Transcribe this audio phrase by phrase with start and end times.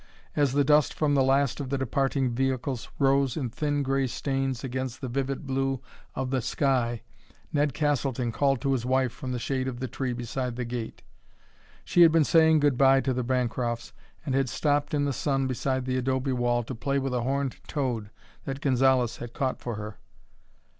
[0.35, 4.63] As the dust from the last of the departing vehicles rose in thin gray stains
[4.63, 5.79] against the vivid blue
[6.15, 7.03] of the sky
[7.53, 11.03] Ned Castleton called to his wife from the shade of the tree beside the gate.
[11.85, 13.93] She had been saying good bye to the Bancrofts
[14.25, 17.57] and had stopped in the sun beside the adobe wall to play with a horned
[17.67, 18.09] toad
[18.45, 19.99] that Gonzalez had caught for her.